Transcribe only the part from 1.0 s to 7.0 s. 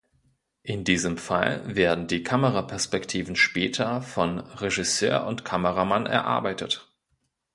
Fall werden die Kameraperspektiven später von Regisseur und Kameramann erarbeitet.